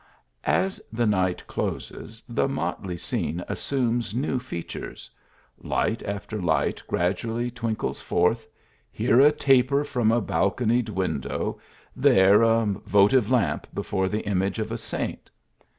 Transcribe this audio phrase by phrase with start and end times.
[0.47, 5.11] As the night closes, the motley scene assumes new features.
[5.59, 8.47] Light after light gradually twinkles forth;
[8.91, 11.59] here a taper from a balconied window;
[11.95, 15.29] there a votive lamp before the image of a saint.